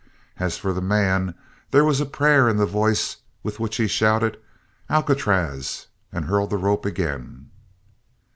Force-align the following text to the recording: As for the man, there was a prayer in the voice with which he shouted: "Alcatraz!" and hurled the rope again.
As 0.39 0.57
for 0.57 0.73
the 0.73 0.81
man, 0.81 1.35
there 1.69 1.85
was 1.85 2.01
a 2.01 2.07
prayer 2.07 2.49
in 2.49 2.57
the 2.57 2.65
voice 2.65 3.17
with 3.43 3.59
which 3.59 3.75
he 3.77 3.85
shouted: 3.85 4.39
"Alcatraz!" 4.89 5.85
and 6.11 6.25
hurled 6.25 6.49
the 6.49 6.57
rope 6.57 6.87
again. 6.87 7.51